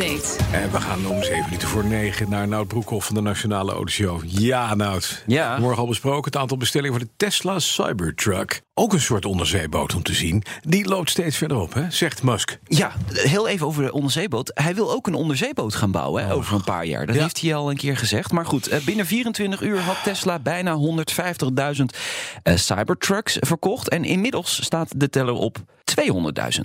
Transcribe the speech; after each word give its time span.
En 0.00 0.70
we 0.72 0.80
gaan 0.80 1.06
om 1.06 1.22
7 1.22 1.44
minuten 1.44 1.68
voor 1.68 1.84
9 1.84 2.30
naar 2.30 2.48
Nout 2.48 2.68
Broekhoff 2.68 3.06
van 3.06 3.14
de 3.14 3.20
Nationale 3.20 3.72
Autoshow. 3.72 4.22
Ja, 4.26 4.74
Nout. 4.74 5.22
Ja. 5.26 5.58
Morgen 5.58 5.78
al 5.82 5.86
besproken 5.88 6.24
het 6.24 6.36
aantal 6.36 6.56
bestellingen 6.56 6.96
voor 6.98 7.06
de 7.06 7.12
Tesla 7.16 7.58
Cybertruck. 7.58 8.62
Ook 8.74 8.92
een 8.92 9.00
soort 9.00 9.24
onderzeeboot 9.24 9.94
om 9.94 10.02
te 10.02 10.14
zien. 10.14 10.42
Die 10.62 10.88
loopt 10.88 11.10
steeds 11.10 11.36
verder 11.36 11.56
op, 11.56 11.74
hè? 11.74 11.90
zegt 11.90 12.22
Musk. 12.22 12.58
Ja, 12.64 12.92
heel 13.12 13.48
even 13.48 13.66
over 13.66 13.84
de 13.84 13.92
onderzeeboot. 13.92 14.50
Hij 14.54 14.74
wil 14.74 14.92
ook 14.92 15.06
een 15.06 15.14
onderzeeboot 15.14 15.74
gaan 15.74 15.90
bouwen 15.90 16.26
hè, 16.26 16.34
over 16.34 16.54
een 16.54 16.64
paar 16.64 16.84
jaar. 16.86 17.06
Dat 17.06 17.14
Ja. 17.14 17.22
heeft 17.22 17.40
hij 17.40 17.54
al 17.54 17.70
een 17.70 17.76
keer 17.76 17.96
gezegd. 17.96 18.32
Maar 18.32 18.46
goed, 18.46 18.68
eh, 18.68 18.84
binnen 18.84 19.06
24 19.06 19.60
uur 19.62 19.78
had 19.80 19.96
Tesla 20.04 20.38
bijna 20.38 20.74
150.000 20.74 21.96
eh, 22.42 22.56
Cybertrucks 22.56 23.36
verkocht. 23.40 23.88
En 23.88 24.04
inmiddels 24.04 24.64
staat 24.64 24.92
de 25.00 25.10
teller 25.10 25.34
op 25.34 25.58
200.000. 26.00 26.62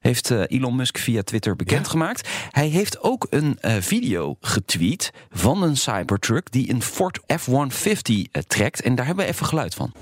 Heeft 0.00 0.30
eh, 0.30 0.42
Elon 0.46 0.76
Musk 0.76 0.98
via 0.98 1.22
Twitter 1.22 1.56
bekendgemaakt. 1.56 2.28
Hij 2.50 2.68
heeft 2.68 3.00
ook 3.00 3.26
een 3.30 3.58
eh, 3.60 3.74
video 3.80 4.36
getweet 4.40 5.10
van 5.30 5.62
een 5.62 5.76
Cybertruck 5.76 6.52
die 6.52 6.70
een 6.70 6.82
Ford 6.82 7.20
F-150 7.26 7.50
eh, 8.04 8.42
trekt. 8.46 8.82
En 8.82 8.94
daar 8.94 9.06
hebben 9.06 9.24
we 9.24 9.30
even 9.30 9.46
geluid 9.46 9.74
van. 9.74 9.92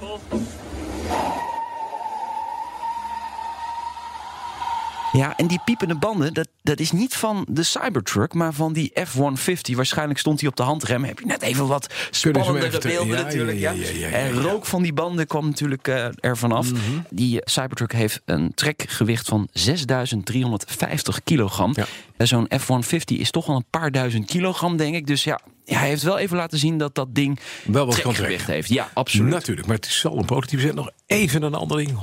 Ja, 5.12 5.36
en 5.36 5.46
die 5.46 5.60
piepende 5.64 5.94
banden, 5.94 6.34
dat, 6.34 6.48
dat 6.62 6.80
is 6.80 6.92
niet 6.92 7.14
van 7.14 7.46
de 7.48 7.62
Cybertruck, 7.62 8.34
maar 8.34 8.52
van 8.52 8.72
die 8.72 8.92
F-150. 9.06 9.74
Waarschijnlijk 9.74 10.19
stond 10.19 10.41
hij 10.41 10.48
op 10.48 10.56
de 10.56 10.62
handrem. 10.62 11.04
Heb 11.04 11.19
je 11.19 11.27
net 11.27 11.42
even 11.42 11.66
wat 11.66 11.94
spannendere 12.10 12.78
beelden 12.78 13.16
ja, 13.16 13.22
natuurlijk. 13.22 13.58
ja, 13.58 13.72
Ja, 13.72 14.08
En 14.08 14.32
rook 14.32 14.66
van 14.66 14.82
die 14.82 14.92
banden 14.92 15.27
kwam 15.27 15.46
natuurlijk 15.46 15.88
eh, 15.88 16.06
er 16.20 16.36
vanaf. 16.36 16.72
Mhm. 16.72 16.80
Die 17.10 17.41
Cybertruck 17.44 17.92
heeft 17.92 18.20
een 18.24 18.54
trekgewicht 18.54 19.28
van 19.28 19.48
6350 19.52 21.22
kilogram. 21.22 21.74
Zo'n 22.19 22.48
F-150 22.58 22.98
is 23.04 23.30
toch 23.30 23.47
wel 23.47 23.56
een 23.56 23.64
paar 23.70 23.91
duizend 23.91 24.26
kilogram, 24.26 24.76
denk 24.76 24.94
ik. 24.94 25.06
Dus 25.06 25.24
ja, 25.24 25.41
ja, 25.64 25.78
hij 25.78 25.88
heeft 25.88 26.02
wel 26.02 26.19
even 26.19 26.36
laten 26.36 26.58
zien 26.58 26.78
dat 26.78 26.94
dat 26.94 27.14
ding 27.14 27.41
Wel 27.64 27.86
wat 27.86 27.94
trekgewicht 27.94 28.26
trekken. 28.26 28.52
heeft. 28.52 28.69
Ja, 28.69 28.91
absoluut. 28.94 29.30
Natuurlijk, 29.32 29.66
maar 29.66 29.76
het 29.76 29.86
is 29.86 30.06
al 30.06 30.19
een 30.19 30.24
prototype. 30.24 30.60
Zet 30.60 30.74
nog 30.74 30.91
even 31.06 31.42
een 31.42 31.54
ander 31.54 31.76
ding. 31.76 31.98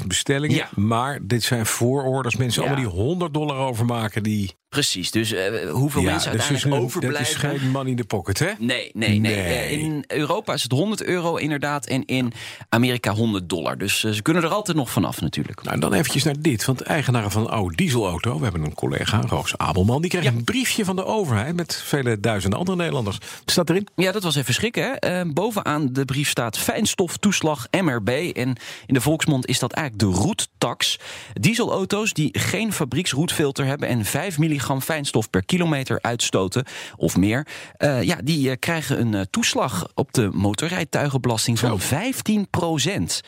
200.000 0.00 0.06
bestellingen. 0.06 0.56
Ja. 0.56 0.68
Maar 0.74 1.18
dit 1.22 1.42
zijn 1.42 1.66
voororders. 1.66 2.36
Mensen 2.36 2.62
Ja. 2.62 2.68
allemaal 2.68 2.90
die 2.90 3.00
100 3.00 3.34
dollar 3.34 3.56
overmaken. 3.56 4.22
Die, 4.22 4.54
Precies, 4.70 5.10
dus 5.10 5.32
eh, 5.32 5.70
hoeveel 5.70 6.02
ja, 6.02 6.10
mensen 6.10 6.32
dus 6.32 6.40
uiteindelijk 6.40 6.64
een- 6.80 6.86
overblijven... 6.86 7.40
Dat 7.42 7.52
is 7.54 7.60
geen 7.60 7.70
money 7.70 7.90
in 7.90 7.96
the 7.96 8.04
pocket, 8.04 8.38
hè? 8.38 8.46
Nee, 8.58 8.90
nee, 8.92 9.08
nee. 9.08 9.18
Nee. 9.18 9.36
Eh, 9.44 9.70
In 9.72 10.04
Europa 10.06 10.52
is 10.54 10.62
het 10.62 10.72
100 10.72 11.02
euro 11.04 11.36
inderdaad. 11.36 11.86
En 11.86 12.04
in 12.04 12.32
Amerika 12.68 13.12
100 13.12 13.48
dollar. 13.48 13.78
Dus 13.78 14.04
eh, 14.04 14.12
ze 14.12 14.22
kunnen 14.22 14.42
er 14.42 14.48
altijd 14.48 14.76
nog 14.76 14.90
vanaf 14.90 15.20
natuurlijk. 15.20 15.62
Nou, 15.62 15.80
dan 15.80 15.92
eventjes 15.92 16.22
naar 16.24 16.34
dit. 16.40 16.64
Want 16.64 16.78
de 16.78 16.84
eigenaren 16.84 17.30
van 17.30 17.42
een 17.42 17.48
oude 17.48 17.76
dieselauto... 17.76 18.36
we 18.36 18.42
hebben 18.42 18.62
een 18.64 18.74
collega, 18.74 19.20
Roos 19.20 19.56
Abelman... 19.56 20.00
die 20.00 20.10
kreeg 20.10 20.24
een 20.24 20.44
briefje 20.44 20.84
van 20.84 20.96
de 20.96 21.04
overheid... 21.04 21.54
met 21.56 21.82
vele 21.84 22.20
duizenden 22.20 22.58
andere 22.58 22.76
Nederlanders. 22.76 23.16
Het 23.16 23.50
staat 23.50 23.70
erin. 23.70 23.86
Ja, 23.96 24.12
dat 24.12 24.22
was 24.22 24.36
even 24.36 24.54
schrikken. 24.54 24.96
Hè? 24.98 25.26
Bovenaan 25.32 25.92
de 25.92 26.04
brief 26.04 26.28
staat 26.28 26.58
fijnstoftoeslag 26.58 27.66
MRB. 27.80 28.08
En 28.08 28.56
in 28.86 28.94
de 28.94 29.00
volksmond 29.00 29.46
is 29.46 29.58
dat 29.58 29.72
eigenlijk 29.72 30.12
de 30.14 30.20
roettax. 30.60 30.98
Dieselauto's 31.32 32.12
die 32.12 32.38
geen 32.38 32.72
fabrieksroetfilter 32.72 33.64
hebben... 33.64 33.88
en 33.88 34.04
5 34.04 34.38
milligram 34.38 34.80
fijnstof 34.80 35.30
per 35.30 35.44
kilometer 35.44 35.98
uitstoten 36.02 36.64
of 36.96 37.16
meer... 37.16 37.46
eh, 37.76 38.02
ja, 38.02 38.16
die 38.24 38.50
eh, 38.50 38.56
krijgen 38.58 39.00
een 39.00 39.14
eh, 39.14 39.20
toeslag 39.30 39.88
op 39.94 40.12
de 40.12 40.30
motorrijtuigenbelasting 40.32 41.58
van 41.58 41.80
15 41.80 42.48
procent. 42.50 43.20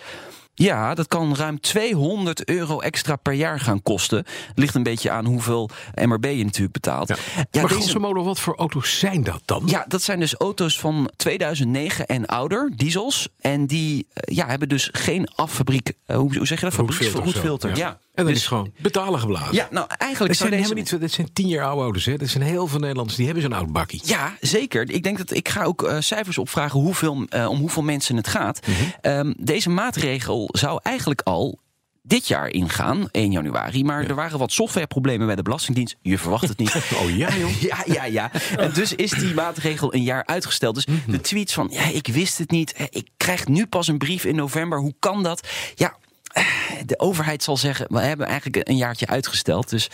Ja, 0.55 0.95
dat 0.95 1.09
kan 1.09 1.37
ruim 1.37 1.61
200 1.61 2.49
euro 2.49 2.81
extra 2.81 3.17
per 3.17 3.33
jaar 3.33 3.61
gaan 3.61 3.83
kosten. 3.83 4.25
Ligt 4.55 4.75
een 4.75 4.83
beetje 4.83 5.11
aan 5.11 5.25
hoeveel 5.25 5.71
MRB 5.95 6.25
je 6.25 6.45
natuurlijk 6.45 6.73
betaalt. 6.73 7.09
Ja. 7.09 7.17
Ja, 7.37 7.61
maar 7.61 7.71
deze- 7.71 7.75
grosso 7.91 8.25
wat 8.25 8.41
voor 8.41 8.57
auto's 8.57 8.99
zijn 8.99 9.23
dat 9.25 9.43
dan? 9.45 9.63
ja, 9.67 9.85
dat 9.89 10.03
zijn 10.03 10.21
dus 10.21 10.35
auto's 10.35 10.79
van 10.79 11.11
2009 11.17 12.07
en 12.07 12.27
ouder, 12.27 12.71
diesels. 12.77 13.29
En 13.41 13.67
die 13.67 14.07
eh, 14.13 14.37
ja, 14.37 14.47
hebben 14.47 14.69
dus 14.69 14.89
geen 14.93 15.29
affabriek... 15.35 15.93
eh, 16.07 16.17
hoe, 16.17 16.37
hoe 16.37 16.47
zeg 16.47 16.59
je 16.61 16.65
dat? 16.65 16.75
Fabrieksroetfilter, 16.75 17.77
ja. 17.77 17.99
En 18.15 18.27
Dus- 18.27 18.37
is 18.37 18.47
gewoon 18.47 18.73
betalen 18.79 19.21
geblazen. 19.21 19.55
Ja, 19.55 19.69
nou 19.71 19.87
eigenlijk 19.99 20.31
Dat 20.31 20.37
zijn, 20.41 20.51
deze... 20.51 20.63
helemaal 20.63 20.85
niet, 20.93 21.01
dat 21.01 21.11
zijn 21.11 21.33
tien 21.33 21.49
jaar 21.49 21.67
oude 21.67 21.83
auto's. 21.83 22.05
Hè? 22.05 22.17
Dat 22.17 22.29
zijn 22.29 22.43
heel 22.45 22.67
veel 22.67 22.79
Nederlanders 22.79 23.17
die 23.17 23.25
hebben 23.27 23.43
zo'n 23.45 23.53
oud 23.53 23.73
bakkie. 23.73 24.01
Ja, 24.05 24.37
zeker. 24.41 24.91
Ik 24.91 25.03
denk 25.03 25.19
dat 25.19 25.31
ik 25.35 25.49
ga 25.49 25.65
ook 25.65 25.83
eh, 25.83 25.97
cijfers 26.01 26.39
opvragen 26.39 26.81
hoeveel, 26.81 27.27
om 27.49 27.59
hoeveel 27.59 27.83
mensen 27.83 28.17
het 28.17 28.29
gaat. 28.29 28.61
Mhm. 28.67 28.83
Ehm, 29.01 29.33
deze 29.37 29.71
maatregel 29.71 30.42
zou 30.53 30.81
eigenlijk 30.83 31.21
al 31.21 31.59
dit 32.05 32.29
jaar 32.29 32.49
ingaan, 32.49 33.09
1 33.11 33.33
januari. 33.33 33.85
Maar 33.85 34.05
er 34.05 34.15
waren 34.15 34.39
wat 34.39 34.53
softwareproblemen 34.53 35.27
bij 35.27 35.37
de 35.37 35.43
Belastingdienst. 35.43 35.97
Je 36.01 36.19
verwacht 36.19 36.49
het 36.49 36.59
niet. 36.59 36.75
Oh 37.03 37.17
ja, 37.17 37.37
joh. 37.37 37.61
Ja, 37.71 37.77
ja, 37.87 38.05
ja. 38.05 38.31
En 38.57 38.73
dus 38.73 38.95
is 38.95 39.11
die 39.11 39.35
maatregel 39.35 39.95
een 39.95 40.03
jaar 40.03 40.27
uitgesteld. 40.27 40.75
Dus 40.75 40.87
Mhm. 40.87 41.11
de 41.11 41.21
tweets 41.21 41.53
van, 41.55 41.69
ja, 41.71 41.83
ik 41.85 42.07
wist 42.07 42.39
het 42.39 42.51
niet. 42.51 42.75
Ik 42.91 43.09
krijg 43.17 43.47
nu 43.47 43.67
pas 43.67 43.89
een 43.89 43.99
brief 43.99 44.25
in 44.25 44.37
november. 44.37 44.79
Hoe 44.79 44.95
kan 44.99 45.23
dat? 45.23 45.49
Ja, 45.75 45.97
eh, 46.33 46.45
de 46.87 46.99
overheid 46.99 47.43
zal 47.43 47.57
zeggen, 47.57 47.87
we 47.89 48.01
hebben 48.01 48.27
eigenlijk 48.27 48.69
een 48.69 48.77
jaartje 48.77 49.07
uitgesteld. 49.07 49.69
Dus 49.71 49.91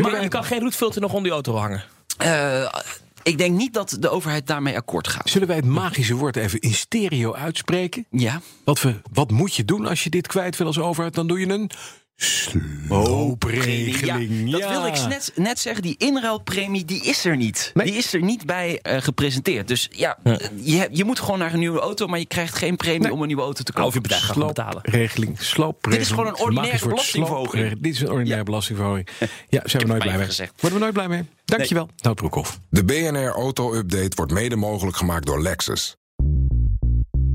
Maar 0.00 0.22
je 0.22 0.28
kan 0.28 0.44
geen 0.44 0.60
roetfilter 0.60 1.00
nog 1.00 1.12
onder 1.12 1.26
je 1.28 1.32
auto 1.32 1.56
hangen. 1.56 1.84
eh, 2.18 2.72
ik 3.22 3.38
denk 3.38 3.56
niet 3.56 3.74
dat 3.74 3.96
de 4.00 4.08
overheid 4.08 4.46
daarmee 4.46 4.76
akkoord 4.76 5.08
gaat. 5.08 5.30
Zullen 5.30 5.48
wij 5.48 5.56
het 5.56 5.64
magische 5.64 6.14
woord 6.14 6.36
even 6.36 6.60
in 6.60 6.74
stereo 6.74 7.34
uitspreken? 7.34 8.06
Ja, 8.10 8.40
Wat, 8.64 8.80
we, 8.82 9.00
wat 9.12 9.30
moet 9.30 9.54
je 9.54 9.64
doen 9.64 9.86
als 9.86 10.04
je 10.04 10.10
dit 10.10 10.26
kwijt 10.26 10.56
wil 10.56 10.66
als 10.66 10.78
overheid? 10.78 11.14
Dan 11.14 11.26
doe 11.26 11.40
je 11.40 11.48
een 11.48 11.70
sloopregeling. 12.22 14.50
Ja, 14.50 14.58
dat 14.58 14.70
wil 14.70 14.86
ik 14.86 15.08
net, 15.08 15.32
net 15.34 15.58
zeggen. 15.58 15.82
Die 15.82 15.94
inruilpremie 15.98 16.84
die 16.84 17.02
is 17.04 17.24
er 17.24 17.36
niet. 17.36 17.70
Die 17.74 17.92
is 17.94 18.14
er 18.14 18.22
niet 18.22 18.46
bij 18.46 18.78
eh, 18.82 19.00
gepresenteerd. 19.00 19.68
Dus 19.68 19.88
ja, 19.90 20.18
Je, 20.54 20.88
je 20.90 21.04
moet 21.04 21.20
gewoon 21.20 21.38
naar 21.38 21.52
een 21.52 21.58
nieuwe 21.58 21.80
auto, 21.80 22.06
maar 22.06 22.18
je 22.18 22.26
krijgt 22.26 22.54
geen 22.54 22.76
premie 22.76 23.12
om 23.12 23.20
een 23.20 23.26
nieuwe 23.26 23.42
auto 23.42 23.62
te 23.62 23.72
kopen. 23.72 23.88
Of 23.88 23.94
je 23.94 24.00
betaalt 24.00 24.22
gewoon 24.22 24.48
betalen. 24.48 24.82
Sloopregeling. 25.38 25.80
Dit 25.90 26.00
is 26.00 26.08
gewoon 26.08 26.26
een 26.26 26.38
ordinaire 26.38 26.88
belastingverhoging. 26.88 27.80
Dit 27.80 27.94
is 27.94 28.00
een 28.00 28.10
ordinaire 28.10 28.44
belastingverhoging. 28.44 29.08
Ja, 29.48 29.60
zijn 29.64 29.82
we 29.82 29.88
nooit 29.88 30.02
blij 30.02 30.16
mee. 30.16 30.26
gezegd. 30.26 30.52
Worden 30.60 30.78
we 30.78 30.84
nooit 30.84 30.94
blij 30.94 31.08
mee? 31.08 31.24
Dankjewel. 31.44 31.88
Nou, 32.00 32.14
Broekhoff. 32.14 32.58
De 32.68 32.84
BNR 32.84 33.28
Auto 33.30 33.74
Update 33.74 34.10
wordt 34.14 34.32
mede 34.32 34.56
mogelijk 34.56 34.96
gemaakt 34.96 35.26
door 35.26 35.42
Lexus. 35.42 35.96